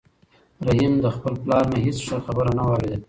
[0.67, 2.97] رحیم له خپل پلار نه هېڅ ښه خبره نه وه اورېدلې.